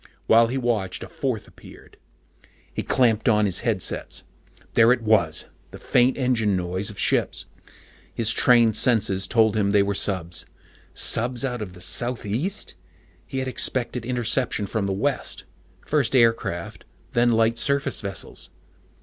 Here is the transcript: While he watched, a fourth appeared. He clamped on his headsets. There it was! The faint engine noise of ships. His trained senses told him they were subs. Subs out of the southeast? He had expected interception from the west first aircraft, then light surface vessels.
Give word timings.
While 0.25 0.47
he 0.47 0.57
watched, 0.57 1.03
a 1.03 1.07
fourth 1.07 1.47
appeared. 1.47 1.95
He 2.73 2.81
clamped 2.81 3.29
on 3.29 3.45
his 3.45 3.59
headsets. 3.59 4.23
There 4.73 4.91
it 4.91 5.03
was! 5.03 5.45
The 5.69 5.77
faint 5.77 6.17
engine 6.17 6.55
noise 6.55 6.89
of 6.89 6.97
ships. 6.97 7.45
His 8.11 8.31
trained 8.33 8.75
senses 8.75 9.27
told 9.27 9.55
him 9.55 9.69
they 9.69 9.83
were 9.83 9.93
subs. 9.93 10.47
Subs 10.95 11.45
out 11.45 11.61
of 11.61 11.73
the 11.73 11.81
southeast? 11.81 12.73
He 13.27 13.37
had 13.37 13.47
expected 13.47 14.03
interception 14.03 14.65
from 14.65 14.87
the 14.87 14.91
west 14.91 15.43
first 15.85 16.15
aircraft, 16.15 16.83
then 17.13 17.33
light 17.33 17.59
surface 17.59 18.01
vessels. 18.01 18.49